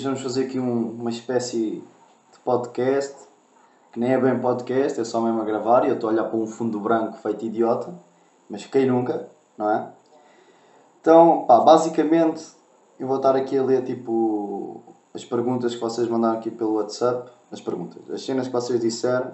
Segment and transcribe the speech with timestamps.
[0.00, 1.82] Vamos fazer aqui um, uma espécie
[2.32, 3.14] de podcast,
[3.92, 6.24] que nem é bem podcast, é só mesmo a gravar e eu estou a olhar
[6.24, 7.92] para um fundo branco feito idiota,
[8.48, 9.88] mas quem nunca, não é?
[10.98, 12.42] Então, pá, basicamente,
[12.98, 14.80] eu vou estar aqui a ler tipo
[15.12, 19.32] as perguntas que vocês mandaram aqui pelo WhatsApp, as perguntas, as cenas que vocês disseram.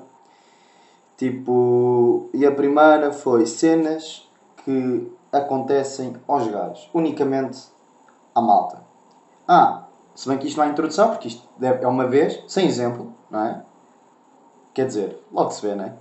[1.16, 4.28] Tipo, e a primeira foi cenas
[4.64, 7.62] que acontecem aos gajos, unicamente
[8.34, 8.82] à malta.
[9.46, 9.88] Ah,
[10.18, 13.40] se bem que isto não é introdução, porque isto é uma vez, sem exemplo, não
[13.40, 13.62] é?
[14.74, 15.94] Quer dizer, logo se vê, não é?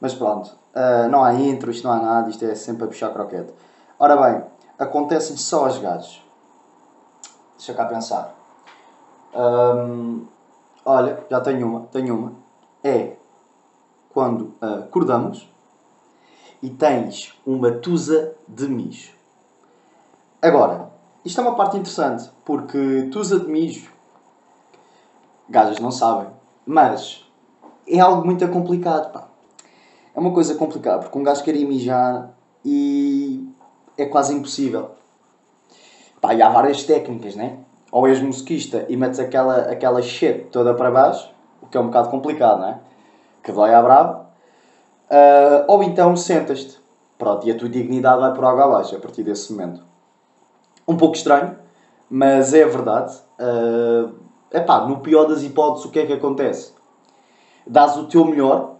[0.00, 3.12] Mas pronto, uh, não há intro, isto não há nada, isto é sempre a puxar
[3.12, 3.52] croquete.
[3.98, 4.44] Ora bem,
[4.78, 6.24] acontecem só aos gajos.
[7.56, 8.32] Deixa cá pensar.
[9.34, 10.24] Um,
[10.84, 12.32] olha, já tenho uma, tenho uma.
[12.84, 13.16] É
[14.10, 15.52] quando uh, acordamos
[16.62, 19.10] e tens uma tusa de mijo.
[20.40, 20.96] Agora,
[21.28, 23.92] isto é uma parte interessante, porque tusa de mijo,
[25.46, 26.28] gajas não sabem,
[26.64, 27.22] mas
[27.86, 29.28] é algo muito complicado, pá.
[30.14, 32.30] É uma coisa complicada, porque um gajo quer ir mijar
[32.64, 33.46] e
[33.98, 34.92] é quase impossível.
[36.18, 37.58] Pá, e há várias técnicas, né?
[37.92, 41.88] Ou és mosquista e metes aquela, aquela shit toda para baixo, o que é um
[41.88, 42.80] bocado complicado, né?
[43.42, 44.26] Que dói à brava.
[45.10, 46.78] Uh, ou então sentas-te.
[47.18, 49.87] Pronto, e a tua dignidade vai por água abaixo a partir desse momento.
[50.88, 51.56] Um pouco estranho,
[52.08, 53.14] mas é verdade.
[53.38, 54.14] Uh,
[54.50, 56.72] epá, no pior das hipóteses, o que é que acontece?
[57.66, 58.76] Dás o teu melhor,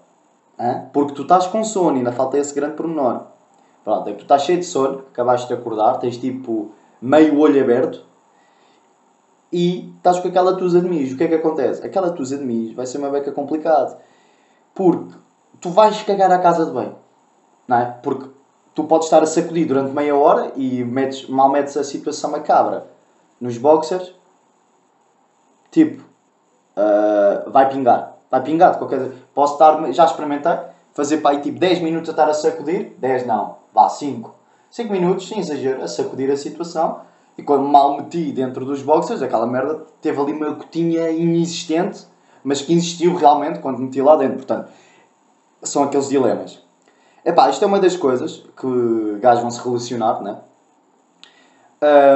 [0.59, 0.87] hein?
[0.92, 3.27] porque tu estás com sono, ainda falta esse grande pormenor.
[3.84, 7.62] Pronto, é que tu estás cheio de sono, acabaste de acordar, tens tipo meio olho
[7.62, 8.05] aberto
[9.53, 11.15] e estás com aquela tusa de mijo.
[11.15, 11.84] O que é que acontece?
[11.84, 13.98] Aquela tusa de mijo vai ser uma beca complicada.
[14.75, 15.15] Porque
[15.61, 16.94] tu vais cagar à casa de bem.
[17.66, 17.99] Não é?
[18.03, 18.31] Porque
[18.78, 22.87] tu podes estar a sacudir durante meia hora e metes, mal metes a situação macabra
[23.41, 24.15] nos boxers.
[25.72, 26.05] Tipo,
[26.77, 28.15] uh, vai pingar.
[28.31, 30.56] Vai pingar de qualquer Posso estar, já experimentei,
[30.93, 32.94] fazer para aí tipo 10 minutos a estar a sacudir.
[32.99, 34.33] 10 não, vá 5.
[34.71, 37.00] 5 minutos, sem exagero, a sacudir a situação.
[37.37, 42.06] E quando mal meti dentro dos boxers, aquela merda teve ali uma gotinha inexistente,
[42.45, 44.37] mas que existiu realmente quando meti lá dentro.
[44.37, 44.71] Portanto,
[45.65, 46.68] são aqueles dilemas.
[47.28, 50.39] Epá, isto é uma das coisas que gajos vão se relacionar, né?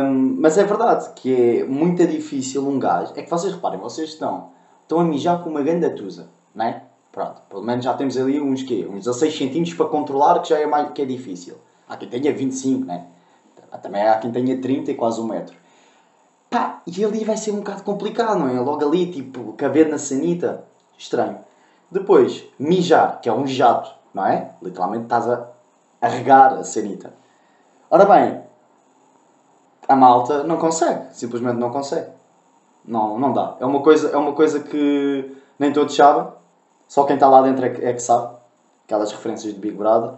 [0.02, 3.12] Um, mas é verdade que é muito difícil um gajo.
[3.14, 4.48] É que vocês reparem, vocês estão,
[4.80, 6.84] estão a mijar com uma grande atusa, né?
[7.12, 8.88] Pronto, pelo menos já temos ali uns quê?
[8.88, 11.56] Uns 16 centímetros para controlar, que já é, mais, que é difícil.
[11.86, 13.04] Há quem tenha 25, né?
[13.82, 15.54] Também há quem tenha 30 e quase um metro.
[16.48, 18.58] Pá, e ali vai ser um bocado complicado, não é?
[18.58, 20.64] Logo ali, tipo, caber na sanita.
[20.96, 21.36] Estranho.
[21.90, 24.50] Depois, mijar, que é um jato, não é?
[24.62, 25.48] Literalmente estás a,
[26.00, 27.12] a regar a sanita.
[27.90, 28.40] Ora bem,
[29.88, 32.10] a malta não consegue, simplesmente não consegue.
[32.84, 33.56] Não, não dá.
[33.60, 36.26] É uma coisa, é uma coisa que nem todos sabem,
[36.88, 38.34] só quem está lá dentro é que, é que sabe.
[38.84, 40.14] Aquelas referências de Big Brother.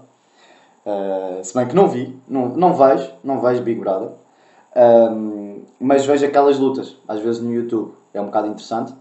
[0.85, 4.11] Uh, se bem que não vi, não, não vejo, não vejo Big Brother.
[4.75, 7.95] Um, mas vejo aquelas lutas, às vezes no YouTube.
[8.13, 8.95] É um bocado interessante.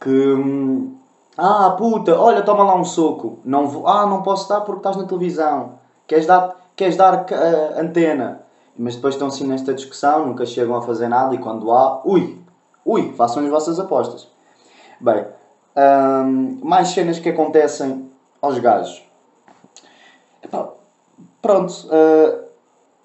[0.00, 0.08] Que.
[0.10, 0.96] Hum,
[1.36, 3.38] ah, puta, olha, toma lá um soco.
[3.44, 5.78] Não vou, ah, não posso dar porque estás na televisão.
[6.06, 8.42] Queres dar, queres dar uh, antena.
[8.76, 12.40] Mas depois estão assim nesta discussão, nunca chegam a fazer nada e quando há, ui,
[12.84, 14.28] ui, façam as vossas apostas.
[14.98, 15.26] Bem,
[15.76, 19.02] um, mais cenas que acontecem aos gajos.
[21.42, 22.44] Pronto, uh,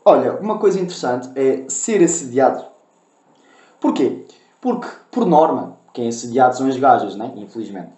[0.03, 2.65] olha, uma coisa interessante é ser assediado.
[3.79, 4.25] Porquê?
[4.61, 7.31] Porque, por norma, quem é assediado são as gajas, né?
[7.35, 7.91] infelizmente.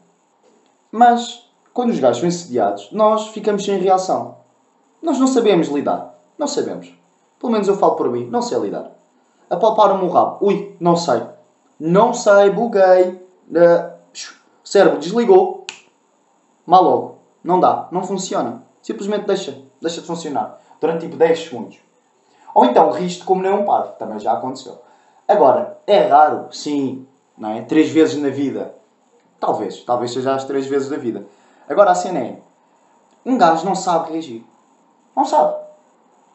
[0.97, 4.37] Mas, quando os gajos são assediados, nós ficamos sem reação.
[4.99, 6.17] Nós não sabemos lidar.
[6.39, 6.91] Não sabemos.
[7.37, 8.25] Pelo menos eu falo por mim.
[8.31, 8.93] Não sei lidar.
[9.47, 10.43] Apalpar-me o rabo.
[10.43, 11.21] Ui, não sei.
[11.79, 13.21] Não sei, buguei.
[13.51, 13.91] Uh,
[14.63, 15.67] cérebro desligou.
[16.65, 17.19] Mal logo.
[17.43, 17.87] Não dá.
[17.91, 18.63] Não funciona.
[18.81, 19.55] Simplesmente deixa.
[19.79, 20.59] Deixa de funcionar.
[20.81, 21.77] Durante tipo 10 segundos.
[22.55, 23.91] Ou então riste como nem um parvo.
[23.99, 24.81] Também já aconteceu.
[25.27, 27.05] Agora, é raro, sim.
[27.37, 27.61] Não é?
[27.61, 28.75] Três vezes na vida
[29.39, 31.25] Talvez, talvez seja as três vezes da vida.
[31.69, 32.39] Agora a cena é:
[33.25, 34.43] um gajo não sabe reagir.
[35.15, 35.55] Não sabe.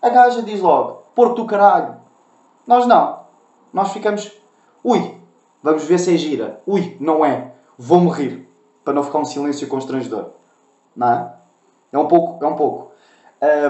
[0.01, 1.97] A gaja diz logo: porco do caralho.
[2.67, 3.21] Nós não.
[3.73, 4.31] Nós ficamos:
[4.85, 5.17] ui,
[5.63, 6.61] vamos ver se é gira.
[6.67, 7.53] Ui, não é.
[7.77, 8.49] Vou morrer.
[8.85, 10.31] Para não ficar um silêncio constrangedor.
[10.95, 11.33] Não é?
[11.93, 12.45] É um pouco.
[12.45, 12.93] É um pouco.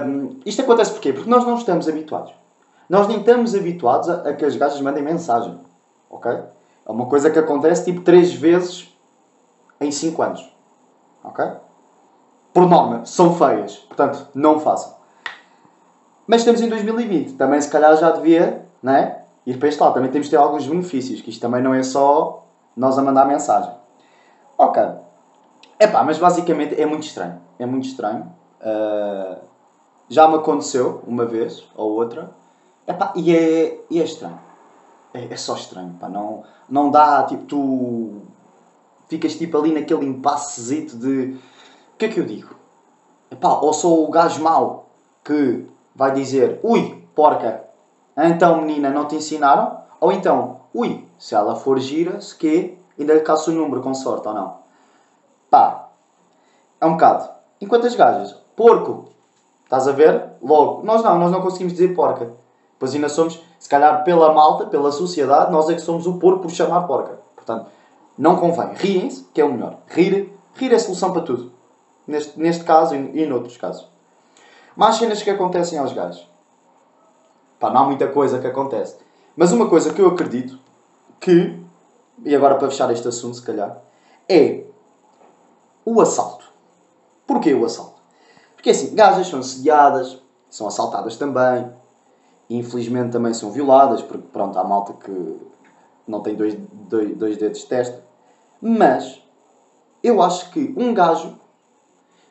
[0.05, 1.11] Um, isto acontece porquê?
[1.11, 2.33] Porque nós não estamos habituados.
[2.87, 5.59] Nós nem estamos habituados a, a que as gajas mandem mensagem.
[6.09, 6.31] Ok?
[6.31, 8.92] É uma coisa que acontece tipo três vezes
[9.83, 10.55] em 5 anos.
[11.23, 11.45] Ok?
[12.53, 13.77] Por norma, são feias.
[13.77, 14.95] Portanto, não façam.
[16.27, 17.33] Mas estamos em 2020.
[17.33, 19.23] Também, se calhar, já devia, não é?
[19.45, 19.93] ir para este lado.
[19.93, 22.45] Também temos de ter alguns benefícios, que isto também não é só
[22.75, 23.71] nós a mandar mensagem.
[24.57, 24.81] Ok.
[25.79, 27.41] Epá, mas basicamente é muito estranho.
[27.59, 28.31] É muito estranho.
[28.61, 29.37] Uh,
[30.09, 32.31] já me aconteceu uma vez ou outra.
[32.87, 34.39] Epá, e, é, e é estranho.
[35.13, 35.95] É, é só estranho.
[35.99, 36.09] Pá.
[36.09, 38.21] Não, não dá, tipo, tu
[39.07, 41.37] ficas tipo ali naquele impassezito de
[41.93, 42.55] o que é que eu digo?
[43.31, 44.89] Epá, ou sou o gajo mau
[45.23, 45.65] que
[45.95, 47.63] vai dizer ui, porca,
[48.17, 49.77] então menina, não te ensinaram?
[49.99, 53.93] Ou então, ui, se ela for gira, se quê, ainda lhe caço o número com
[53.93, 54.57] sorte ou não?
[55.49, 55.89] Pá,
[56.81, 57.29] é um bocado.
[57.61, 59.05] Enquanto as gajas, porco,
[59.63, 60.31] estás a ver?
[60.41, 62.31] Logo, nós não, nós não conseguimos dizer porca.
[62.77, 66.41] Pois ainda somos, se calhar pela malta, pela sociedade, nós é que somos o porco
[66.41, 67.17] por chamar porca.
[67.35, 67.67] Portanto,
[68.17, 68.73] não convém.
[68.73, 69.79] Riem-se, que é o melhor.
[69.87, 71.51] Rir, rir é solução para tudo.
[72.05, 73.87] Neste, neste caso e, noutros casos.
[74.75, 76.27] Mas cenas que acontecem aos gajos.
[77.59, 78.97] Pá, não há muita coisa que acontece.
[79.35, 80.59] Mas uma coisa que eu acredito
[81.19, 81.59] que,
[82.23, 83.81] e agora para fechar este assunto, se calhar,
[84.27, 84.63] é
[85.85, 86.45] o assalto.
[87.25, 88.01] Porquê o assalto?
[88.55, 91.71] Porque assim, gajas são assediadas, são assaltadas também,
[92.49, 95.37] infelizmente também são violadas, porque pronto, há malta que
[96.07, 98.03] não tem dois, dois, dois dedos de testa.
[98.61, 99.21] Mas
[100.01, 101.35] eu acho que um gajo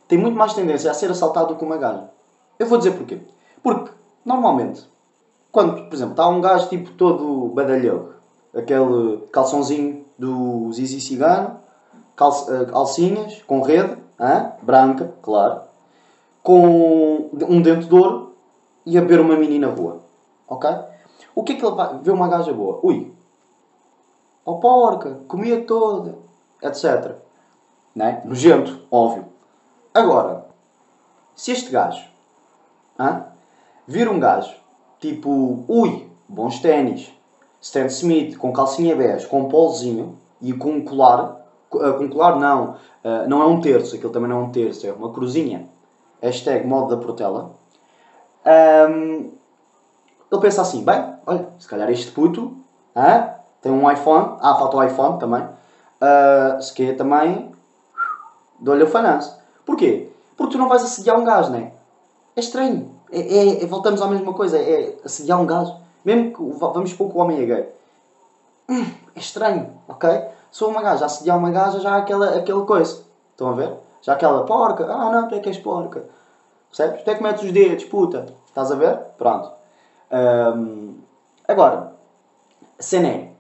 [0.09, 2.11] tem muito mais tendência a ser assaltado do que uma gaja.
[2.59, 3.21] Eu vou dizer porquê.
[3.63, 3.91] Porque,
[4.25, 4.87] normalmente,
[5.51, 8.15] quando, por exemplo, está um gajo tipo todo badalhoco,
[8.55, 11.61] aquele calçãozinho do Zizi Cigano,
[12.21, 14.53] eh, calcinhas com rede, hein?
[14.63, 15.63] branca, claro,
[16.43, 18.35] com um dente de ouro
[18.85, 20.01] e a ver uma menina rua.
[20.49, 20.71] Ok?
[21.35, 22.81] O que é que ele vai ver uma gaja boa?
[22.83, 23.12] Ui,
[24.45, 26.17] ó porca, comia toda,
[26.63, 27.17] etc.
[27.95, 28.23] Né?
[28.25, 29.27] Nojento, óbvio.
[29.93, 30.47] Agora,
[31.35, 32.05] se este gajo
[32.99, 33.23] hein,
[33.87, 34.55] vir um gajo
[34.99, 37.13] tipo, ui, bons ténis,
[37.61, 42.09] Stan Smith com calcinha bege, com um polzinho e com um colar, uh, com um
[42.09, 45.13] colar não, uh, não é um terço, aquilo também não é um terço, é uma
[45.13, 45.69] cruzinha.
[46.21, 47.51] Hashtag modo da Portela.
[48.47, 49.33] Um,
[50.31, 52.57] ele pensa assim, bem, olha, se calhar este puto
[52.97, 53.31] hein,
[53.63, 57.53] tem um iPhone, ah, falta o iPhone também, uh, se quer também,
[58.59, 59.33] dou-lhe o finance.
[59.65, 60.11] Porquê?
[60.37, 61.73] Porque tu não vais assediar um gajo, não é?
[62.37, 62.91] É estranho.
[63.11, 65.75] É, é, é, voltamos à mesma coisa, é assediar um gajo.
[66.05, 67.69] Mesmo que vamos pouco o homem é gay.
[68.69, 70.09] Hum, é estranho, ok?
[70.51, 73.03] Sou uma gaja, assediar uma gaja já há aquela, aquela coisa.
[73.31, 73.73] Estão a ver?
[74.01, 74.85] Já aquela porca.
[74.85, 76.05] Ah não, tu é que és porca.
[76.69, 77.03] Percebes?
[77.03, 78.27] Tu é que metes os dedos, puta.
[78.47, 78.99] Estás a ver?
[79.17, 79.53] Pronto.
[80.11, 80.97] Um,
[81.47, 81.93] agora,
[82.79, 83.32] cena é.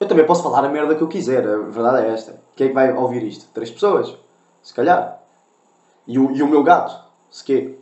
[0.00, 2.40] Eu também posso falar a merda que eu quiser, a verdade é esta.
[2.56, 3.52] Quem é que vai ouvir isto?
[3.52, 4.16] Três pessoas?
[4.62, 5.20] Se calhar.
[6.06, 6.98] E o, e o meu gato?
[7.30, 7.78] Se quê?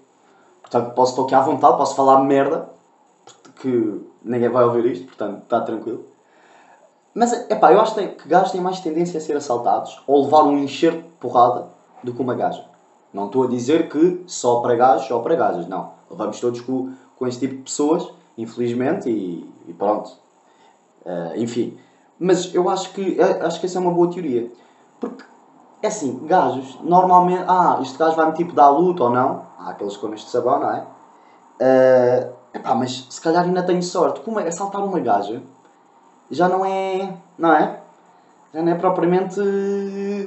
[0.61, 2.69] Portanto, posso tocar à vontade, posso falar merda,
[3.61, 6.07] que ninguém vai ouvir isto, portanto, está tranquilo.
[7.15, 10.43] Mas, é pá, eu acho que gajos têm mais tendência a ser assaltados ou levar
[10.43, 11.69] um enxerto de porrada
[12.03, 12.65] do que uma gaja.
[13.13, 15.93] Não estou a dizer que só para gajos ou para gajas, não.
[16.11, 20.11] Levamos todos com, com este tipo de pessoas, infelizmente, e, e pronto.
[21.07, 21.79] Uh, enfim.
[22.19, 24.51] Mas eu acho que, eh, acho que essa é uma boa teoria.
[25.01, 25.25] Porque,
[25.83, 29.43] é assim, gajos, normalmente, ah, este gajo vai-me tipo dar luta ou não.
[29.59, 30.87] Há aqueles conas de sabão, não é?
[31.61, 34.21] Uh, epá, mas se calhar ainda tenho sorte.
[34.21, 35.43] Como é assaltar uma gaja
[36.31, 37.17] já não é.
[37.37, 37.81] Não é?
[38.53, 39.41] Já não é propriamente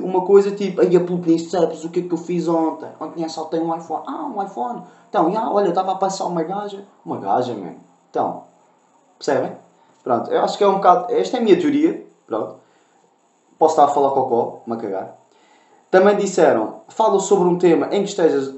[0.01, 2.89] uma coisa tipo, aí a Pluto sabes o que é que eu fiz ontem?
[2.99, 4.03] Ontem assaltei um iPhone.
[4.07, 4.83] Ah, um iPhone.
[5.09, 6.85] Então, já, olha, estava a passar uma gaja.
[7.05, 7.75] Uma gaja, man.
[8.09, 8.43] Então,
[9.17, 9.53] percebem?
[10.03, 11.13] Pronto, eu acho que é um bocado.
[11.13, 12.05] Esta é a minha teoria.
[12.25, 12.55] Pronto.
[13.57, 15.15] Posso estar a falar cocó, uma cagar.
[15.91, 18.55] Também disseram, fala sobre um tema em que estejas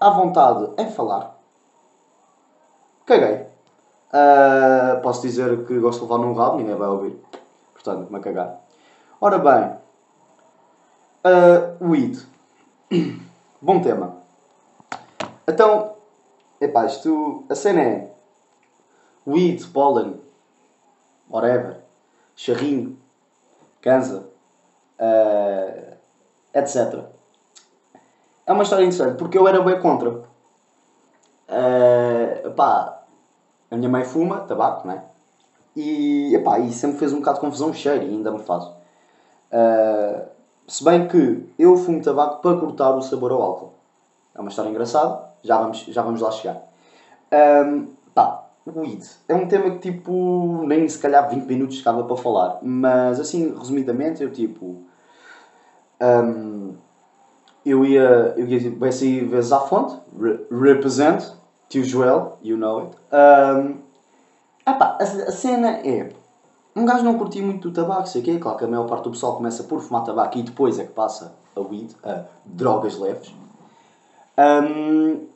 [0.00, 1.36] à vontade em falar.
[3.04, 3.46] Caguei.
[4.14, 7.20] Uh, posso dizer que gosto de levar num rabo, ninguém vai ouvir.
[7.72, 8.60] Portanto, me cagar.
[9.20, 9.76] Ora bem.
[11.24, 12.24] Uh, weed.
[13.60, 14.16] Bom tema.
[15.46, 15.96] Então,
[16.60, 17.44] epá, isto.
[17.50, 18.10] A cena é.
[19.26, 20.20] Weed, pollen,
[21.34, 21.80] whatever,
[22.36, 22.96] charrinho,
[23.80, 24.28] cansa,
[25.00, 25.96] uh,
[26.54, 27.04] etc.
[28.46, 30.10] É uma história interessante, porque eu era bem contra.
[31.48, 33.02] Uh, pá,
[33.68, 35.02] a minha mãe fuma tabaco, não é?
[35.74, 38.64] E, epá, e sempre fez um bocado de confusão o cheiro, e ainda me faz.
[38.64, 40.28] Uh,
[40.68, 43.74] se bem que eu fumo tabaco para cortar o sabor ao álcool.
[44.34, 46.62] É uma história engraçada, já vamos, já vamos lá chegar.
[47.32, 49.04] Um, pá, weed.
[49.28, 53.54] É um tema que tipo, nem se calhar 20 minutos estava para falar, mas assim,
[53.56, 54.82] resumidamente, eu tipo.
[56.00, 56.74] Um,
[57.64, 61.32] eu ia, eu ia vai sair vezes à fonte, re represent,
[61.68, 62.96] tio Joel, you know it.
[63.12, 63.84] Um,
[64.66, 66.10] Epá, a, a cena é.
[66.74, 68.38] Um gajo não curtia muito do tabaco, sei o quê.
[68.38, 70.92] Claro que a maior parte do pessoal começa por fumar tabaco e depois é que
[70.92, 73.32] passa a weed, a drogas leves.
[74.36, 75.26] Um,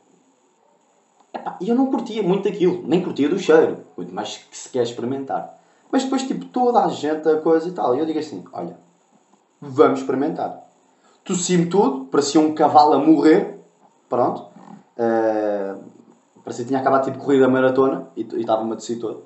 [1.39, 4.83] epá, eu não curtia muito aquilo, nem curtia do cheiro, muito mais que se quer
[4.83, 5.57] experimentar.
[5.91, 7.95] Mas depois, tipo, toda a gente, a coisa e tal.
[7.95, 8.77] E eu digo assim: olha,
[9.59, 10.67] vamos experimentar.
[11.23, 13.59] Tossi-me tudo, parecia um cavalo a morrer,
[14.07, 14.47] pronto.
[14.97, 15.81] Uh,
[16.43, 19.23] parecia que tinha acabado tipo corrida maratona e estava-me a tossir todo.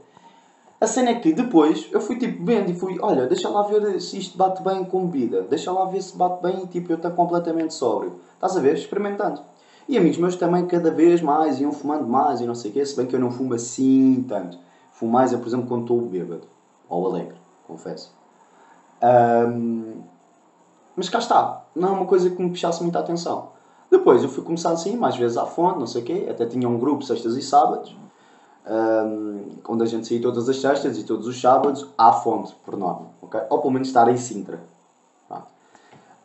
[0.80, 4.02] A cena é que depois eu fui tipo vendo e fui, olha, deixa lá ver
[4.02, 6.98] se isto bate bem com bebida, deixa lá ver se bate bem e tipo eu
[6.98, 8.20] estou completamente sóbrio.
[8.34, 8.76] Estás a ver?
[8.76, 9.42] Experimentando.
[9.88, 12.86] E amigos meus também cada vez mais iam fumando mais e não sei o quê,
[12.86, 14.58] se bem que eu não fumo assim tanto.
[14.92, 16.48] Fumo mais, é, por exemplo, quando estou bêbado.
[16.88, 17.36] Ou alegre,
[17.68, 18.14] confesso.
[19.02, 20.02] Um,
[20.96, 21.66] mas cá está.
[21.76, 23.50] Não é uma coisa que me puxasse muita atenção.
[23.92, 26.28] Depois eu fui começar assim, mais vezes à fonte, não sei o quê.
[26.30, 27.96] Até tinha um grupo sextas e sábados
[28.66, 32.78] um, onde a gente saía todas as sextas e todos os sábados à fonte, por
[32.78, 33.42] norma, ok?
[33.50, 34.62] Ou pelo menos estar em Sintra.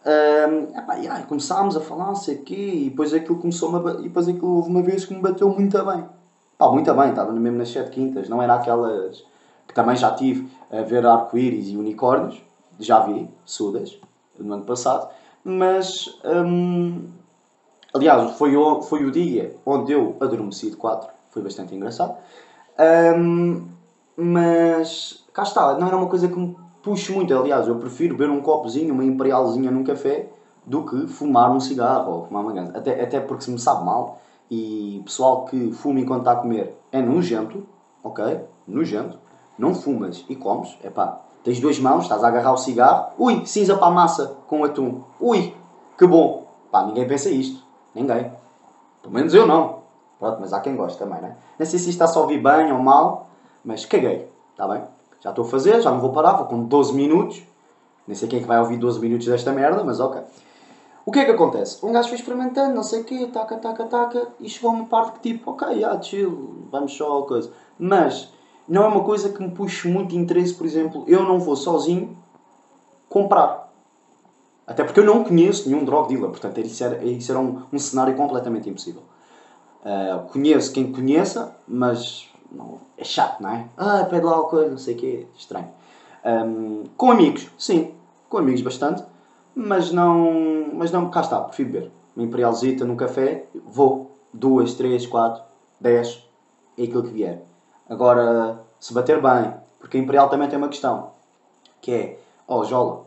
[0.08, 4.70] Um, começámos a falar, sei o quê, e depois aquilo começou e depois aquilo houve
[4.70, 6.04] uma vez que me bateu muito bem.
[6.56, 9.22] Pá, muito bem, estava mesmo nas sete quintas, não era aquelas
[9.66, 12.42] que também já tive a ver arco-íris e unicórnios,
[12.80, 13.98] já vi, sudas,
[14.38, 15.10] no ano passado,
[15.44, 17.06] mas um,
[17.92, 22.16] aliás, foi o, foi o dia onde eu adormeci de 4 foi bastante engraçado.
[23.16, 23.66] Um,
[24.16, 27.36] mas cá está, não era uma coisa que me puxe muito.
[27.36, 30.28] Aliás, eu prefiro beber um copozinho, uma imperialzinha num café,
[30.64, 32.76] do que fumar um cigarro ou fumar uma ganza.
[32.76, 34.20] Até, até porque se me sabe mal
[34.50, 37.66] e pessoal que fuma enquanto está a comer é nojento,
[38.04, 38.40] ok?
[38.66, 39.18] Nojento.
[39.58, 41.20] Não fumas e comes, é pá.
[41.42, 45.02] Tens duas mãos, estás a agarrar o cigarro, ui, cinza para a massa com atum,
[45.20, 45.54] ui,
[45.96, 46.46] que bom.
[46.70, 47.64] Pá, ninguém pensa isto.
[47.94, 48.30] Ninguém.
[49.02, 49.78] Pelo menos eu não.
[50.18, 51.36] Pronto, mas há quem goste também, né?
[51.58, 53.28] Não sei se isto está a ouvir bem ou mal,
[53.64, 54.82] mas caguei, está bem?
[55.20, 57.42] Já estou a fazer, já não vou parar, vou com 12 minutos.
[58.06, 60.20] Nem sei quem é que vai ouvir 12 minutos desta merda, mas ok.
[61.04, 61.84] O que é que acontece?
[61.84, 64.84] Um gajo foi experimentando, não sei o quê, taca, taca, taca, e chegou a uma
[64.84, 67.50] parte que tipo, ok, yeah, chill, vamos só a coisa.
[67.78, 68.30] Mas
[68.68, 72.16] não é uma coisa que me puxe muito interesse, por exemplo, eu não vou sozinho
[73.08, 73.72] comprar.
[74.66, 77.78] Até porque eu não conheço nenhum drug dealer, portanto isso era, isso era um, um
[77.78, 79.02] cenário completamente impossível.
[79.82, 83.66] Uh, conheço quem conheça, mas não, é chato, não é?
[83.76, 85.68] Ah, pede lá alguma coisa, não sei o quê, estranho.
[86.24, 87.94] Um, com amigos, sim,
[88.28, 89.02] com amigos bastante,
[89.54, 91.90] mas não, mas não, cá está, prefiro beber.
[92.16, 95.42] Uma imperialzita no café, vou, duas, três, quatro,
[95.80, 96.24] dez,
[96.76, 97.42] é aquilo que vier.
[97.88, 101.10] Agora, se bater bem, porque a imperial também tem uma questão,
[101.80, 103.04] que é, oh, jola,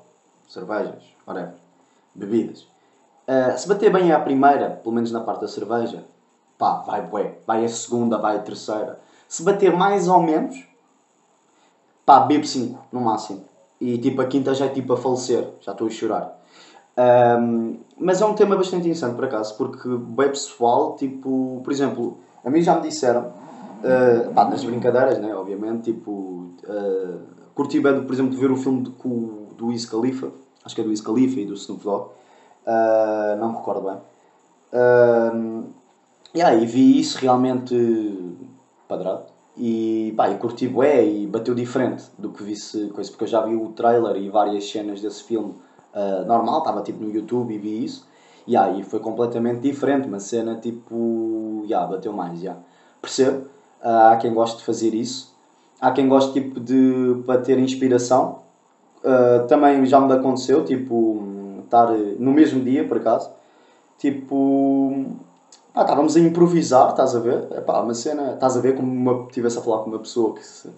[0.47, 1.53] cervejas, whatever,
[2.15, 2.67] bebidas.
[3.27, 6.03] Uh, se bater bem à primeira, pelo menos na parte da cerveja,
[6.57, 8.99] pá, vai bué, vai a segunda, vai a terceira.
[9.31, 10.61] Se bater mais ou menos,
[12.05, 13.45] pá, bebo 5 no máximo.
[13.79, 16.37] E tipo, a quinta já é tipo a falecer, já estou a chorar.
[17.39, 22.17] Um, mas é um tema bastante interessante por acaso, porque bem pessoal, tipo, por exemplo,
[22.43, 27.21] a mim já me disseram, uh, pá, nas brincadeiras, né, obviamente, tipo, uh,
[27.55, 30.29] curti bem, por exemplo, de ver o filme de, com, do Wiz Khalifa,
[30.65, 32.09] acho que é do Wiz Khalifa e do Snoop Dogg,
[32.67, 33.97] uh, não me recordo bem.
[34.73, 35.71] Uh,
[36.33, 37.75] Yeah, e vi isso realmente
[38.91, 39.23] padrado.
[39.57, 43.41] E, pá, e curti bué e bateu diferente do que vi-se coisa, porque eu já
[43.41, 45.53] vi o trailer e várias cenas desse filme
[45.93, 48.07] uh, normal, estava tipo no YouTube e vi isso.
[48.47, 51.63] E aí foi completamente diferente, uma cena tipo.
[51.65, 52.59] Yeah, bateu mais, yeah.
[53.01, 53.45] Percebo.
[53.83, 55.33] Uh, há quem goste de fazer isso.
[55.79, 58.39] Há quem goste tipo de para ter inspiração.
[59.03, 63.29] Uh, também já me aconteceu, tipo, estar no mesmo dia por acaso.
[63.97, 65.05] Tipo
[65.73, 67.47] ah, estávamos a improvisar, estás a ver?
[67.57, 70.45] Epá, uma cena, estás a ver como uma, estivesse a falar com uma pessoa que
[70.45, 70.69] se...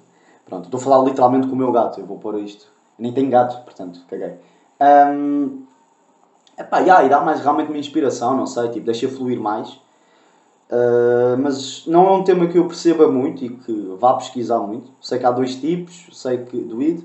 [0.46, 2.66] Pronto, estou a falar literalmente com o meu gato, eu vou pôr isto.
[3.00, 4.36] Eu nem tenho gato, portanto, caguei.
[4.80, 5.64] Um,
[6.58, 9.70] epá, yeah, e dá mais realmente uma inspiração, não sei, tipo, deixa fluir mais.
[10.70, 14.92] Uh, mas não é um tema que eu perceba muito e que vá pesquisar muito.
[15.02, 17.04] Sei que há dois tipos, sei que do id,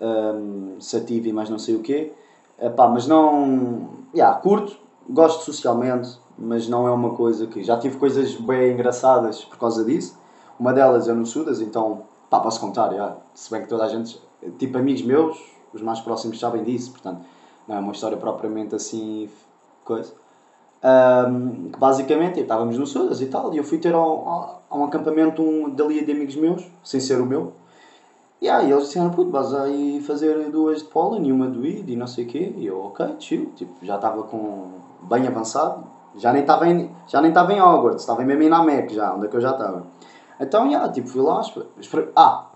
[0.00, 2.12] um, sativa e mais não sei o quê.
[2.60, 3.90] Epá, mas não.
[4.14, 4.76] Yeah, curto,
[5.08, 7.62] gosto socialmente, mas não é uma coisa que.
[7.64, 10.16] Já tive coisas bem engraçadas por causa disso.
[10.58, 13.16] Uma delas é no Sudas, então pá, posso contar, já.
[13.34, 14.20] se bem que toda a gente,
[14.58, 15.38] tipo amigos meus,
[15.72, 17.22] os mais próximos sabem disso, portanto
[17.66, 19.28] não é uma história propriamente assim.
[19.84, 20.12] coisa.
[20.80, 25.68] Um, basicamente estávamos no Sudas e tal, e eu fui ter a um acampamento um,
[25.70, 27.52] dali de amigos meus, sem ser o meu.
[28.40, 31.90] E aí eles disseram, puto, vas aí fazer duas de pólen e uma do ID
[31.90, 32.52] e não sei o quê.
[32.56, 34.68] E eu, ok, chill, tipo, já estava com
[35.02, 35.84] bem avançado,
[36.16, 39.26] já nem estava em, já nem estava em Hogwarts, estava mesmo em Namek já, onde
[39.26, 39.86] é que eu já estava.
[40.40, 41.40] Então, yeah, tipo, fui lá.
[41.80, 42.10] Esper...
[42.14, 42.46] Ah,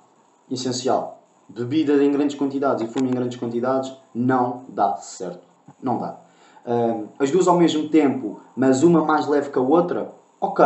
[0.50, 1.18] essencial.
[1.48, 5.42] Bebida em grandes quantidades e fumo em grandes quantidades não dá certo.
[5.82, 6.16] Não dá.
[6.64, 10.64] Um, as duas ao mesmo tempo, mas uma mais leve que a outra, ok,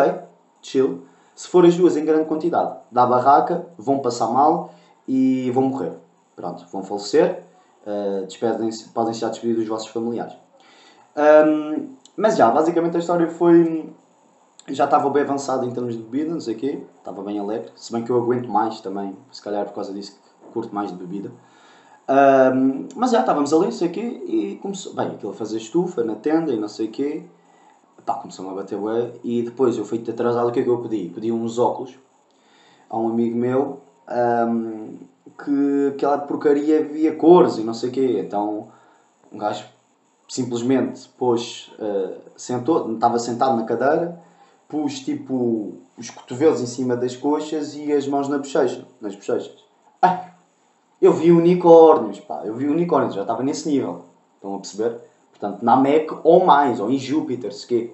[0.60, 1.02] chill.
[1.34, 4.70] Se for as duas em grande quantidade, dá barraca, vão passar mal
[5.08, 5.92] e vão morrer.
[6.34, 7.42] Pronto, vão falecer,
[7.86, 10.34] uh, despedem-se, podem ser despedidos dos vossos familiares.
[11.16, 13.92] Um, mas já, basicamente a história foi.
[14.68, 17.70] Já estava bem avançado em termos de bebida, não sei o quê, estava bem alegre.
[17.76, 20.90] Se bem que eu aguento mais também, se calhar por causa disso que curto mais
[20.90, 21.30] de bebida.
[22.08, 24.94] Um, mas já estávamos ali, não sei o quê, e começou.
[24.94, 27.22] Bem, aquilo a fazer estufa na tenda e não sei o quê.
[28.04, 29.12] Pá, começou-me a bater bué.
[29.22, 31.10] E depois eu fui atrasado, o que é que eu pedi?
[31.14, 31.94] Pedi uns óculos
[32.88, 34.96] a um amigo meu um,
[35.44, 38.22] que aquela porcaria via cores e não sei o quê.
[38.24, 38.68] Então
[39.32, 39.64] um gajo
[40.28, 44.20] simplesmente pôs, uh, sentou, estava sentado na cadeira,
[44.68, 49.64] pus tipo os cotovelos em cima das coxas e as mãos na bochecha, nas bochechas.
[50.02, 50.30] Ah,
[51.00, 54.04] eu vi unicórnios, pá, eu vi unicórnios, já estava nesse nível.
[54.36, 55.00] Estão a perceber?
[55.30, 57.92] Portanto, na MEC ou mais, ou em Júpiter, se quê.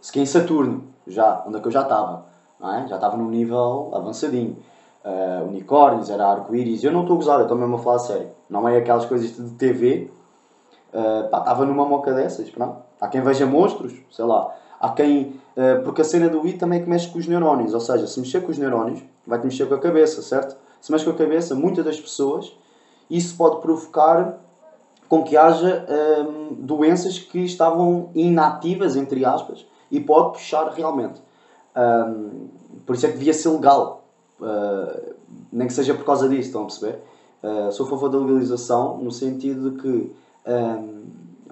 [0.00, 2.26] Se quê em Saturno, já, onde é que eu já estava.
[2.60, 2.88] É?
[2.88, 4.56] Já estava num nível avançadinho.
[5.04, 6.82] Uh, unicórnios, era arco-íris.
[6.82, 8.28] Eu não estou a gozar, eu estou mesmo a falar sério.
[8.48, 10.10] Não é aquelas coisas de TV.
[10.96, 12.78] Uh, pá, estava numa moca dessas, pronto.
[12.98, 14.54] Há quem veja monstros, sei lá.
[14.80, 15.38] Há quem.
[15.54, 17.74] Uh, porque a cena do I também é que mexe com os neurónios.
[17.74, 20.56] Ou seja, se mexer com os neurónios, vai-te mexer com a cabeça, certo?
[20.80, 22.56] Se mexe com a cabeça, muitas das pessoas,
[23.10, 24.38] isso pode provocar
[25.08, 25.86] com que haja
[26.26, 31.20] um, doenças que estavam inativas, entre aspas, e pode puxar realmente.
[31.76, 32.48] Um,
[32.84, 34.04] por isso é que devia ser legal.
[34.40, 35.14] Uh,
[35.52, 36.98] nem que seja por causa disso, estão a perceber?
[37.42, 41.06] Uh, sou a favor da legalização no sentido de que, um,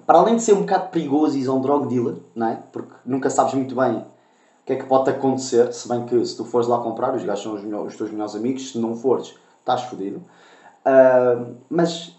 [0.05, 2.59] para além de ser um bocado perigoso e um drug dealer, não é?
[2.71, 4.05] porque nunca sabes muito bem o
[4.65, 7.43] que é que pode acontecer, se bem que se tu fores lá comprar, os gajos
[7.43, 10.23] são os, os teus melhores amigos, se não fores, estás fodido.
[10.85, 12.15] Uh, mas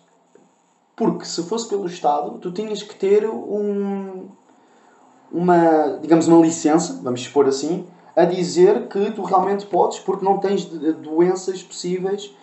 [0.94, 4.28] porque se fosse pelo Estado, tu tinhas que ter um,
[5.30, 10.38] uma, digamos, uma licença, vamos expor assim, a dizer que tu realmente podes porque não
[10.38, 12.34] tens doenças possíveis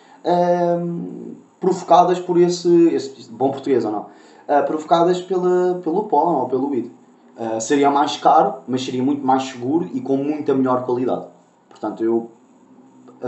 [1.60, 4.05] provocadas por esse, esse, bom português ou não,
[4.47, 6.91] uh, provocadas pela, pelo pólen ou pelo weed.
[7.38, 11.25] Uh, seria mais caro, mas seria muito mais seguro e com muita melhor qualidade.
[11.69, 12.29] Portanto, eu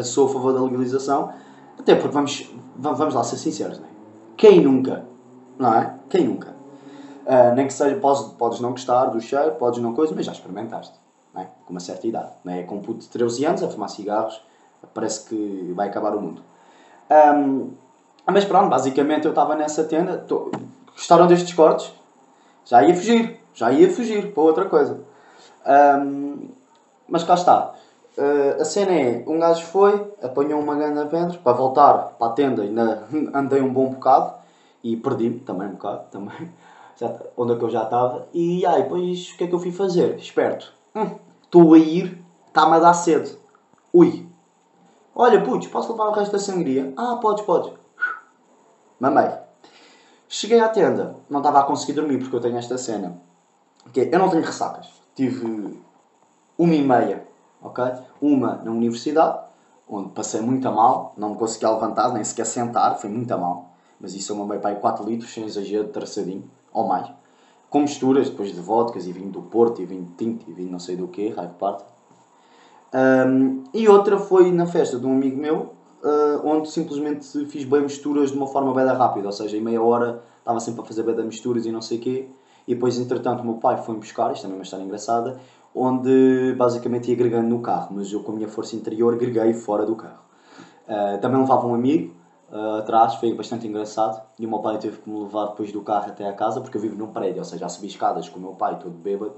[0.03, 1.31] sou a favor da legalização,
[1.79, 3.87] até porque vamos, vamos lá ser sinceros, né?
[4.37, 5.05] quem nunca
[5.57, 5.93] não é?
[6.09, 6.53] Quem nunca?
[7.25, 10.31] Uh, nem que seja, podes, podes não gostar do cheiro, podes não coisa, mas já
[10.31, 10.93] experimentaste,
[11.35, 11.47] é?
[11.65, 12.63] Com uma certa idade, não é?
[12.63, 14.41] Com um puto de 13 anos a fumar cigarros,
[14.93, 16.41] parece que vai acabar o mundo.
[17.09, 17.71] Um,
[18.27, 20.51] mas pronto, basicamente eu estava nessa tenda, tô,
[20.95, 21.91] gostaram destes cortes?
[22.65, 24.99] Já ia fugir, já ia fugir para outra coisa.
[25.65, 26.49] Um,
[27.07, 27.73] mas cá está.
[28.17, 32.29] Uh, a cena é, um gajo foi, apanhou uma grande pedra, para voltar para a
[32.31, 34.33] tenda ainda andei um bom bocado,
[34.83, 36.51] e perdi-me também um bocado, também,
[37.35, 38.27] onde é que eu já estava.
[38.33, 40.17] E aí, depois o que é que eu fui fazer?
[40.17, 40.73] Esperto.
[41.43, 43.37] Estou hum, a ir, está-me a dar sede.
[43.93, 44.25] Ui.
[45.13, 46.93] Olha, putz, posso levar o resto da sangria?
[46.97, 47.71] Ah, podes, podes.
[48.99, 49.44] Mamei.
[50.27, 53.19] Cheguei à tenda, não estava a conseguir dormir porque eu tenho esta cena.
[53.93, 54.89] Que eu não tenho ressacas.
[55.15, 55.79] Tive
[56.57, 57.27] uma e meia,
[57.61, 57.83] ok?
[58.21, 59.39] Uma na universidade,
[59.87, 63.37] onde passei muito a mal, não me conseguia levantar, nem sequer sentar, foi muito a
[63.37, 67.07] mal mas isso é uma meio pai 4 litros, sem exagero, traçadinho, ou mais.
[67.69, 70.71] Com misturas, depois de vodkas, e vinho do Porto, e vinho de tinto, e vinho
[70.71, 71.83] não sei do que, raio de parte.
[72.93, 75.73] Um, e outra foi na festa de um amigo meu,
[76.05, 79.81] uh, onde simplesmente fiz bem misturas de uma forma bem rápida, ou seja, em meia
[79.81, 82.27] hora estava sempre a fazer bem misturas e não sei o quê.
[82.67, 85.39] E depois, entretanto, o meu pai foi-me buscar, isto também é uma história engraçada,
[85.73, 89.85] onde basicamente ia agregando no carro, mas eu com a minha força interior agreguei fora
[89.85, 90.23] do carro.
[90.87, 92.13] Uh, também levava um amigo,
[92.51, 94.21] uh, atrás, foi bastante engraçado.
[94.39, 96.77] E o meu pai teve que me levar depois do carro até a casa, porque
[96.77, 99.33] eu vivo num prédio, ou seja, já subi escadas com o meu pai, todo bêbado.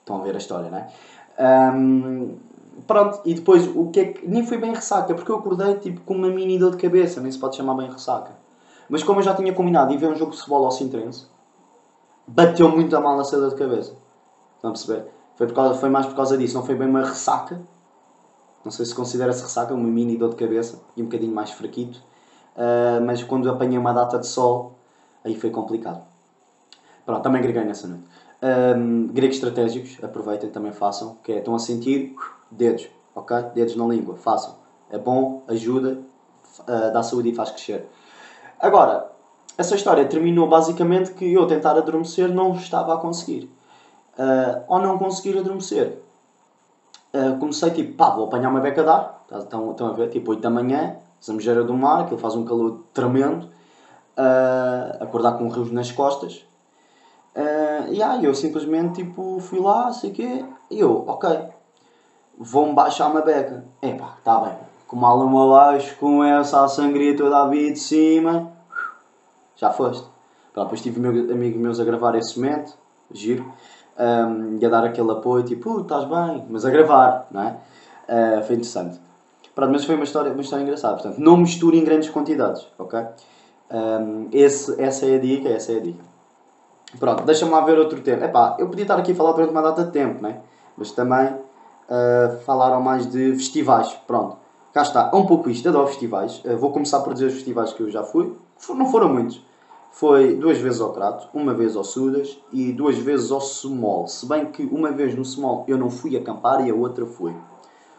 [0.00, 1.72] Estão a ver a história, não é?
[1.72, 2.36] Um,
[2.86, 4.26] pronto, e depois o que é que.
[4.26, 7.30] Nem foi bem ressaca, porque eu acordei tipo com uma mini dor de cabeça, nem
[7.30, 8.32] se pode chamar bem ressaca.
[8.88, 11.26] Mas como eu já tinha combinado e ver um jogo de futebol ao Sintrense,
[12.26, 13.94] bateu muito a mal a seda de cabeça.
[14.56, 15.06] Estão a perceber?
[15.36, 17.60] Foi, por causa, foi mais por causa disso, não foi bem uma ressaca.
[18.64, 22.02] Não sei se considera-se ressaca, uma mini dor de cabeça e um bocadinho mais fraquito.
[22.56, 24.72] Uh, mas quando apanhei uma data de sol,
[25.24, 26.02] aí foi complicado.
[27.04, 28.04] Pronto, também greguei nessa noite.
[28.42, 32.14] Um, gregos estratégicos, aproveitem, também façam, que é, estão a sentir,
[32.50, 33.36] dedos, ok?
[33.54, 34.56] Dedos na língua, façam.
[34.90, 35.98] É bom, ajuda,
[36.60, 37.86] uh, dá saúde e faz crescer.
[38.60, 39.10] Agora,
[39.56, 43.50] essa história terminou basicamente que eu tentar adormecer não estava a conseguir.
[44.18, 45.98] Uh, ao não conseguir adormecer,
[47.14, 49.24] uh, comecei tipo, pá, vou apanhar uma beca de ar.
[49.28, 50.10] Tá, estão, estão a ver?
[50.10, 53.48] Tipo 8 da manhã, Zamojeira do Mar, aquilo faz um calor tremendo.
[54.16, 56.44] Uh, acordar com rios nas costas.
[57.34, 61.36] Uh, e aí eu simplesmente tipo, fui lá, sei quê, e eu, ok,
[62.38, 63.64] vou-me baixar uma beca.
[63.82, 64.54] Epá, está bem,
[64.86, 68.52] com uma alma abaixo, com essa sangria toda a vir de cima,
[69.56, 70.06] já foste.
[70.54, 72.74] Depois tive meu, amigos meus a gravar esse momento,
[73.10, 73.52] giro,
[73.98, 77.56] um, e a dar aquele apoio, tipo, uh, estás bem, mas a gravar, não é?
[78.08, 79.00] Uh, foi interessante.
[79.54, 80.94] Pronto, mas foi uma história, uma história engraçada.
[80.94, 83.00] Portanto, não misture em grandes quantidades, ok?
[83.70, 86.13] Um, esse, essa é a dica, essa é a dica.
[86.98, 88.24] Pronto, deixa-me lá ver outro tema.
[88.24, 90.40] Epá, eu podia estar aqui a falar durante uma data de tempo, né?
[90.76, 93.92] Mas também uh, falaram mais de festivais.
[94.06, 94.36] Pronto,
[94.72, 95.10] cá está.
[95.12, 96.42] É um pouco isto, adoro festivais.
[96.44, 98.32] Uh, vou começar por dizer os festivais que eu já fui.
[98.70, 99.42] Não foram muitos.
[99.92, 104.08] Foi duas vezes ao Crato, uma vez ao Sudas e duas vezes ao Small.
[104.08, 107.32] Se bem que uma vez no Small eu não fui acampar e a outra fui.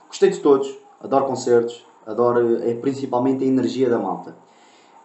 [0.10, 4.36] Gostei de todos, adoro concertos, adoro é, principalmente a energia da malta.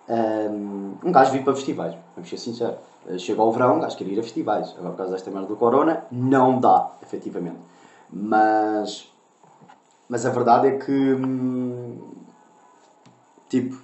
[0.09, 2.90] Um, um gajo vir para festivais, vamos ser sinceros.
[3.19, 4.75] Chegou o verão, um gajo quer ir a festivais.
[4.77, 7.59] Agora, por causa desta merda do corona, não dá, efetivamente.
[8.11, 9.11] Mas,
[10.09, 11.99] mas a verdade é que, hum,
[13.49, 13.81] tipo,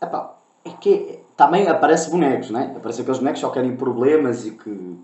[0.00, 0.34] epá,
[0.64, 2.72] é que também aparece bonecos, né?
[2.76, 4.98] Aparece aqueles bonecos que só querem problemas e que,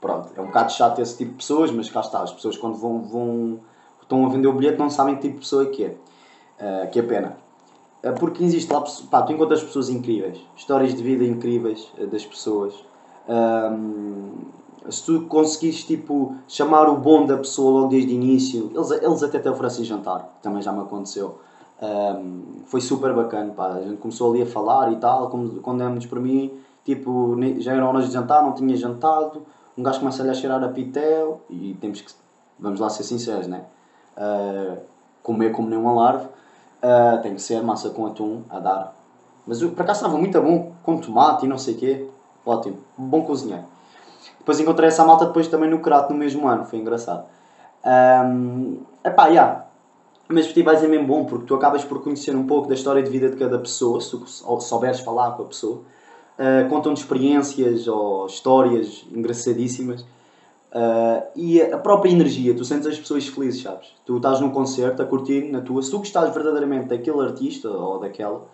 [0.00, 2.76] pronto, é um bocado chato esse tipo de pessoas, mas cá está, as pessoas quando
[2.76, 3.60] vão, vão
[4.06, 5.96] estão a vender o bilhete não sabem que tipo de pessoa é que é.
[6.58, 7.36] Uh, que é pena.
[8.06, 12.24] Uh, porque existe lá, pá, tu encontras pessoas incríveis, histórias de vida incríveis uh, das
[12.24, 12.74] pessoas.
[13.28, 14.32] Um,
[14.88, 19.22] se tu conseguires tipo, chamar o bom da pessoa logo desde o início, eles, eles
[19.22, 21.38] até te oferecem jantar, também já me aconteceu.
[21.82, 23.74] Um, foi super bacana, pá.
[23.74, 26.52] a gente começou ali a falar e tal, quando demos para mim,
[26.84, 29.42] tipo, já eram horas de jantar, não tinha jantado,
[29.76, 32.12] um gajo começa a cheirar a pitel e temos que,
[32.58, 33.64] vamos lá ser sinceros, né?
[34.16, 34.78] Uh,
[35.22, 36.28] comer como nem um alarve,
[36.86, 38.96] uh, tem que ser massa com atum a dar.
[39.46, 42.06] Mas por acaso estava muito bom, com tomate e não sei o quê,
[42.44, 43.64] ótimo, bom cozinhar.
[44.38, 47.24] Depois encontrei essa malta depois também no Crato no mesmo ano, foi engraçado.
[47.84, 49.66] Um, epá, yeah,
[50.28, 53.10] mas festivais é mesmo bom porque tu acabas por conhecer um pouco da história de
[53.10, 54.26] vida de cada pessoa, se tu
[54.60, 55.82] souberes falar com a pessoa.
[56.38, 60.04] Uh, contam-te experiências ou histórias engraçadíssimas.
[60.76, 63.94] Uh, e a própria energia, tu sentes as pessoas felizes, sabes?
[64.04, 65.82] Tu estás num concerto a curtir na tua.
[65.82, 68.44] Se tu gostas verdadeiramente daquele artista ou daquela,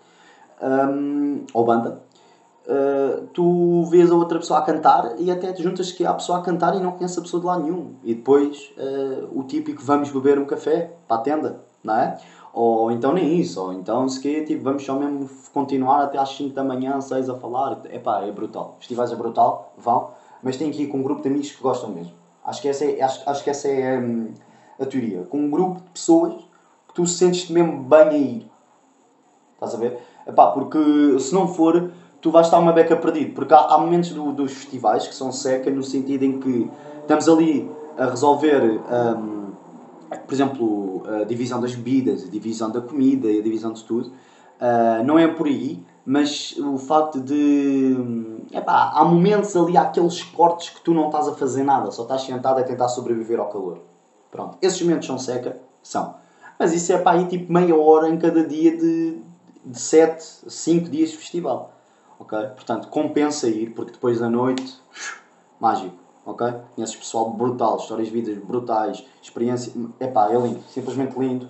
[0.61, 2.01] um, ou banda,
[2.65, 6.37] uh, tu vês a outra pessoa a cantar e até te juntas que há pessoa
[6.37, 7.95] a cantar e não conhece a pessoa de lá nenhum.
[8.05, 12.17] E depois uh, o típico vamos beber um café para a tenda, não é?
[12.53, 16.29] Ou então nem isso, ou então se quer, tipo, vamos só mesmo continuar até às
[16.29, 17.81] 5 da manhã, 6 a falar.
[17.91, 18.77] Epá, é brutal.
[18.79, 20.11] Festivais é brutal, vão,
[20.43, 22.11] mas tem que ir com um grupo de amigos que gostam mesmo.
[22.43, 24.33] Acho que essa é, acho, acho que essa é hum,
[24.79, 25.23] a teoria.
[25.23, 26.33] Com um grupo de pessoas
[26.87, 28.51] que tu sentes-te mesmo bem a ir.
[29.53, 29.97] Estás a ver?
[30.27, 33.33] Epá, porque se não for, tu vais estar uma beca perdido.
[33.33, 36.69] Porque há, há momentos do, dos festivais que são seca no sentido em que
[37.01, 39.51] estamos ali a resolver, um,
[40.25, 44.09] por exemplo, a divisão das bebidas, a divisão da comida e a divisão de tudo.
[44.09, 47.95] Uh, não é por aí, mas o facto de.
[48.51, 52.03] Epá, há momentos ali, há aqueles cortes que tu não estás a fazer nada, só
[52.03, 53.79] estás sentado a tentar sobreviver ao calor.
[54.31, 55.57] Pronto, esses momentos são seca?
[55.81, 56.15] São.
[56.59, 59.21] Mas isso é para aí tipo meia hora em cada dia de,
[59.65, 61.73] de 7, 5 dias de festival
[62.23, 62.47] ok?
[62.55, 64.81] Portanto, compensa ir, porque depois da noite,
[65.59, 66.53] mágico, ok?
[66.75, 71.49] Conheces pessoal brutal, histórias de vidas brutais, experiência, epá, é lindo, simplesmente lindo.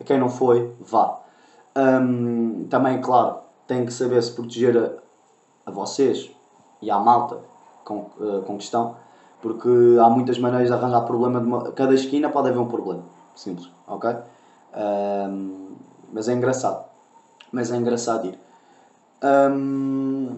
[0.00, 1.20] A quem não foi, vá.
[1.76, 3.38] Um, também, claro,
[3.72, 6.30] tem que saber se proteger a, a vocês
[6.82, 7.38] e à malta
[7.84, 8.96] com, uh, com questão,
[9.40, 11.40] porque há muitas maneiras de arranjar problema.
[11.40, 13.02] De uma, cada esquina pode haver um problema,
[13.34, 14.14] simples, ok?
[16.12, 16.84] Mas é engraçado.
[17.50, 18.38] Mas é engraçado ir.
[19.22, 20.36] Um,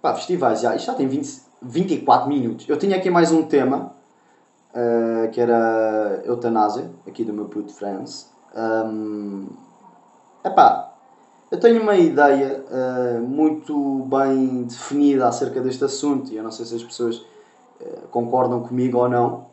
[0.00, 2.68] pá, festivais, já, isto já tem 20, 24 minutos.
[2.68, 3.92] Eu tinha aqui mais um tema,
[4.74, 8.26] uh, que era eutanásia, aqui do meu puto France.
[8.56, 9.46] Um,
[10.44, 10.89] epá,
[11.50, 16.64] eu tenho uma ideia uh, muito bem definida acerca deste assunto e eu não sei
[16.64, 17.16] se as pessoas
[17.80, 19.46] uh, concordam comigo ou não,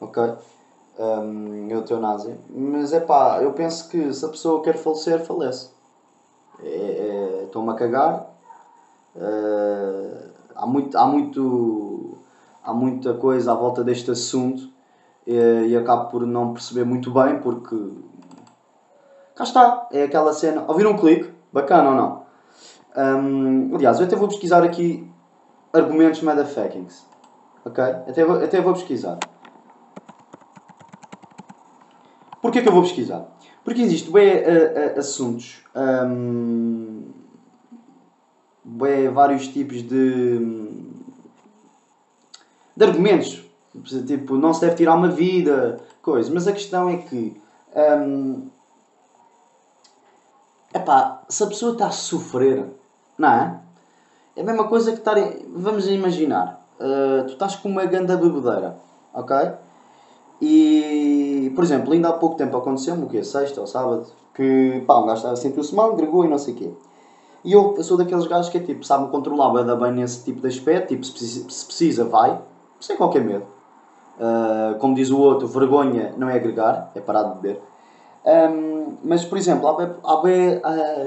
[0.00, 0.32] ok?
[0.98, 2.36] Um, eutanásia.
[2.48, 5.70] Mas é pá, eu penso que se a pessoa quer falecer, falece.
[6.62, 8.26] É, é, Estou-me a cagar.
[9.14, 12.18] Uh, há, muito, há, muito,
[12.64, 14.68] há muita coisa à volta deste assunto
[15.26, 17.76] e, acabo por não perceber muito bem porque
[19.34, 20.64] cá está, é aquela cena.
[20.66, 21.35] Ouviram um clique?
[21.52, 22.26] Bacana ou não?
[22.96, 25.08] Um, aliás, eu até vou pesquisar aqui
[25.72, 27.06] argumentos motherfuckings.
[27.64, 27.82] Ok?
[27.84, 29.18] Até vou, até vou pesquisar.
[32.40, 33.26] Porquê que eu vou pesquisar?
[33.64, 37.02] Porque existe bem uh, uh, assuntos, um,
[38.64, 40.38] bem vários tipos de,
[42.76, 43.44] de argumentos.
[44.06, 46.32] Tipo, não se deve tirar uma vida, coisa.
[46.32, 47.40] Mas a questão é que.
[47.74, 48.48] Um,
[50.76, 52.66] epá, se a pessoa está a sofrer,
[53.18, 53.60] não é?
[54.36, 55.16] É a mesma coisa que estar.
[55.54, 58.76] Vamos imaginar, uh, tu estás com uma ganda bebedeira,
[59.14, 59.36] ok?
[60.40, 63.24] E, por exemplo, ainda há pouco tempo aconteceu-me, o quê?
[63.24, 66.56] Sexta ou sábado, que pá, um gajo estava sentiu-se mal, gregou e não sei o
[66.56, 66.70] quê.
[67.42, 70.40] E eu, eu sou daqueles gajos que é tipo, sabe controlar bem, bem nesse tipo
[70.40, 72.38] de aspecto, tipo, se precisa, se precisa vai,
[72.80, 73.46] sem qualquer medo.
[74.18, 77.62] Uh, como diz o outro, vergonha não é agregar, é parar de beber.
[78.26, 80.60] Um, mas, por exemplo, há bem,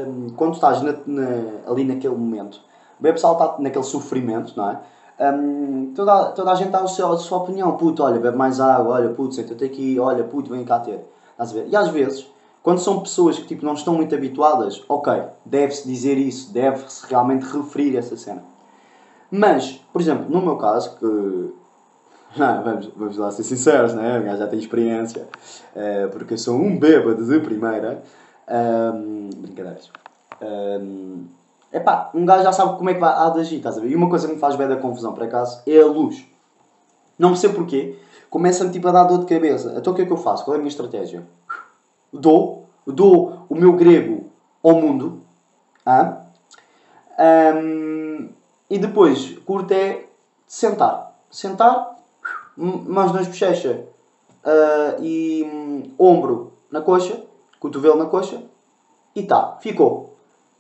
[0.08, 1.28] um, quando estás na, na,
[1.68, 2.62] ali naquele momento,
[2.98, 4.80] bem pessoal está naquele sofrimento, não é?
[5.20, 8.62] Um, toda, toda a gente dá o seu, a sua opinião, puto, olha, bebe mais
[8.62, 11.06] água, olha, puto, senta-te aqui, olha, puto, vem cá ter.
[11.32, 11.68] Estás a ver?
[11.68, 12.26] E às vezes,
[12.64, 17.44] quando são pessoas que tipo, não estão muito habituadas, ok, deve-se dizer isso, deve-se realmente
[17.44, 18.44] referir essa cena.
[19.30, 21.54] Mas, por exemplo, no meu caso, que
[22.38, 24.36] não, vamos, vamos lá ser sinceros, né?
[24.38, 25.28] já tem experiência,
[25.76, 28.02] uh, porque eu sou um bêbado de primeira.
[28.50, 29.92] Um, brincadeiras.
[30.42, 31.26] Um,
[31.72, 33.90] epá, um gajo já sabe como é que vai agir, estás a ver?
[33.90, 36.26] E uma coisa que me faz bem da confusão, por acaso, é a luz.
[37.18, 37.98] Não sei porquê,
[38.30, 39.76] começa-me tipo a dar dor de cabeça.
[39.78, 40.46] Então o que é que eu faço?
[40.46, 41.24] Qual é a minha estratégia?
[42.12, 44.32] Dou, dou o meu grego
[44.64, 45.22] ao mundo,
[45.86, 46.24] ah?
[47.20, 48.30] Um,
[48.70, 50.06] e depois curto é
[50.48, 51.14] sentar.
[51.30, 51.99] Sentar,
[52.60, 57.24] mãos nas bochechas uh, e um, ombro na coxa,
[57.60, 58.42] cotovelo na coxa,
[59.16, 60.16] e tá, ficou.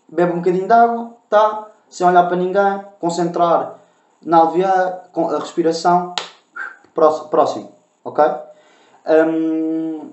[0.08, 3.76] Bebe um bocadinho de água, tá, sem olhar para ninguém, concentrar
[4.22, 6.16] na alvear, com a respiração,
[6.94, 7.72] próximo,
[8.04, 8.26] ok?
[9.08, 10.12] Um,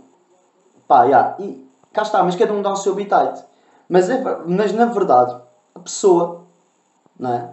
[0.87, 1.37] pá, yeah.
[1.39, 3.45] e cá está, mas cada um dá o seu habitat.
[3.89, 5.37] Mas, é, mas na verdade,
[5.75, 6.45] a pessoa,
[7.19, 7.51] não é?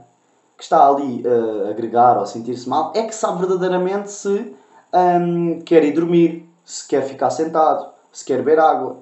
[0.57, 4.55] Que está ali a agregar ou a sentir-se mal é que sabe verdadeiramente se
[4.93, 8.97] um, quer ir dormir, se quer ficar sentado, se quer beber água,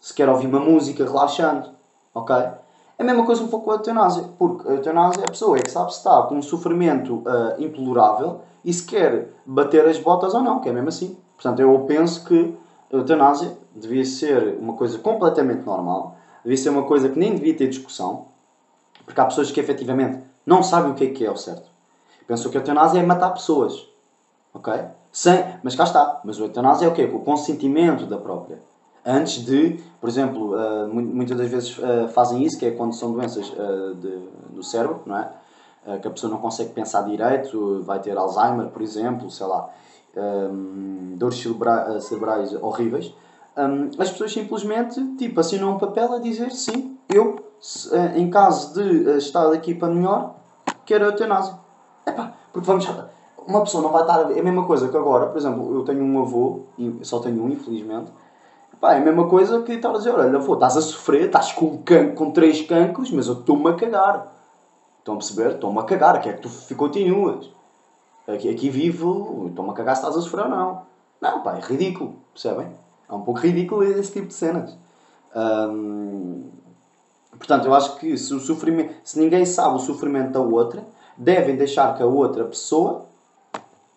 [0.00, 1.70] se quer ouvir uma música relaxando.
[2.14, 2.34] Ok?
[2.36, 5.58] É a mesma coisa um pouco com a eutanásia, porque a eutanásia é a pessoa
[5.58, 9.98] é que sabe se está com um sofrimento uh, implorável e se quer bater as
[9.98, 11.16] botas ou não, que é mesmo assim.
[11.36, 12.54] Portanto, eu penso que
[12.92, 17.56] a eutanásia devia ser uma coisa completamente normal, devia ser uma coisa que nem devia
[17.56, 18.26] ter discussão,
[19.04, 21.68] porque há pessoas que efetivamente não sabem o que é que é o certo.
[22.26, 23.86] Pensam que a eutanásia é matar pessoas.
[24.52, 24.72] Ok?
[25.12, 26.20] Sem, mas cá está.
[26.24, 27.04] Mas o eutanásia é o quê?
[27.04, 28.58] O consentimento da própria.
[29.04, 33.12] Antes de, por exemplo, uh, muitas das vezes uh, fazem isso, que é quando são
[33.12, 34.18] doenças uh, de,
[34.50, 35.30] do cérebro, não é?
[36.00, 39.68] que a pessoa não consegue pensar direito, vai ter Alzheimer, por exemplo, sei lá,
[40.16, 43.12] um, dores cerebra cerebrais horríveis.
[43.54, 47.36] Um, as pessoas simplesmente tipo, assinam um papel a dizer sim, eu
[47.92, 50.34] eh, em caso de eh, estar daqui para melhor,
[50.84, 51.54] quero a eutanásia.
[52.06, 52.86] Epá, porque vamos.
[53.46, 54.32] Uma pessoa não vai estar a.
[54.32, 57.42] É a mesma coisa que agora, por exemplo, eu tenho um avô, e só tenho
[57.42, 58.12] um, infelizmente.
[58.72, 61.52] Epá, é a mesma coisa que estar a dizer: olha, avô, estás a sofrer, estás
[61.52, 64.32] com, can com três cancros, mas eu estou-me a cagar.
[64.98, 65.52] Estão a perceber?
[65.52, 67.50] Estou-me a cagar, que é que tu continuas.
[68.26, 70.82] Aqui, aqui vivo, estou-me a cagar se estás a sofrer ou não.
[71.20, 72.68] Não, pá, é ridículo, percebem?
[73.08, 74.76] É um pouco ridículo esse tipo de cenas.
[77.46, 80.82] Portanto, eu acho que se, o sofrimento, se ninguém sabe o sofrimento da outra,
[81.14, 83.04] devem deixar que a outra pessoa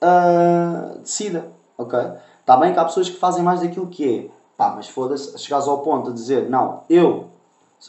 [0.03, 1.47] uh, decida.
[1.77, 1.97] Ok?
[2.41, 4.29] Está bem que há pessoas que fazem mais daquilo que é.
[4.57, 7.27] Pá, mas foda-se, chegares ao ponto de dizer, não, eu,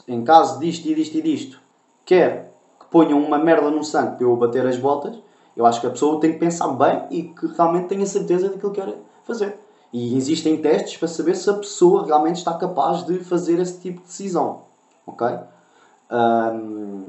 [0.07, 1.61] em caso disto e disto e disto,
[2.05, 2.45] quero
[2.79, 5.17] que ponham uma merda no sangue para eu bater as botas,
[5.57, 8.71] eu acho que a pessoa tem que pensar bem e que realmente tenha certeza daquilo
[8.71, 8.95] que quer
[9.25, 9.59] fazer.
[9.93, 14.01] E existem testes para saber se a pessoa realmente está capaz de fazer esse tipo
[14.03, 14.68] de decisão
[15.09, 15.39] ok?
[16.11, 17.05] Um,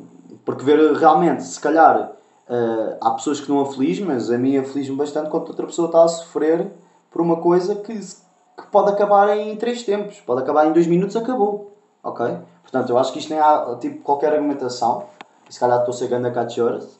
[0.45, 2.11] porque ver realmente, se calhar,
[2.49, 6.03] uh, há pessoas que não afligem, mas a mim aflige-me bastante quando outra pessoa está
[6.03, 6.71] a sofrer
[7.11, 11.15] por uma coisa que, que pode acabar em três tempos, pode acabar em dois minutos,
[11.15, 12.37] acabou, ok?
[12.61, 15.05] Portanto, eu acho que isto nem há tipo, qualquer argumentação,
[15.49, 16.99] se calhar estou cegando a cachorras,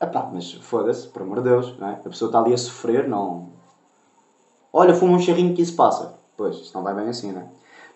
[0.00, 1.92] Epá, mas foda-se, por amor de Deus, não é?
[1.94, 3.48] a pessoa está ali a sofrer, não.
[4.72, 6.14] Olha, fuma um charrinho que isso passa.
[6.36, 7.46] Pois, isto não vai bem assim, não é?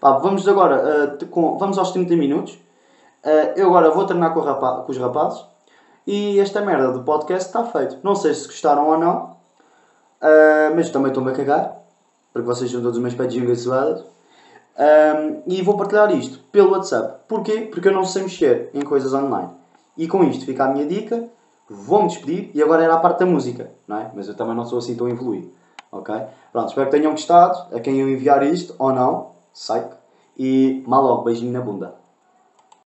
[0.03, 2.55] Pá, vamos agora, uh, com, vamos aos 30 minutos.
[3.25, 5.45] Uh, eu agora vou treinar com, rapa com, os rapazes.
[6.05, 7.99] E esta merda do podcast está feito.
[8.03, 9.37] Não sei se gostaram ou não.
[10.21, 11.79] Uh, mas também estou-me a cagar.
[12.33, 14.05] Porque vocês são todos meus pedinhos engraçados.
[14.77, 17.21] Um, e vou partilhar isto pelo WhatsApp.
[17.29, 17.69] Porquê?
[17.71, 19.51] Porque eu não sei mexer em coisas online.
[19.97, 21.29] E com isto fica a minha dica.
[21.71, 22.51] Vou-me despedir.
[22.53, 24.11] E agora era a parte da música, não é?
[24.13, 25.53] Mas eu também não sou assim tão evoluído.
[25.93, 26.13] Ok?
[26.51, 27.73] Pronto, espero que tenham gostado.
[27.73, 29.85] A quem eu enviar isto ou não, sei.
[30.39, 32.02] E mal logo, beijinho na bunda.